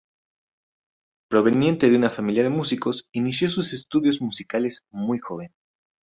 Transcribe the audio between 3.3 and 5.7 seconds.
sus estudios musicales muy joven.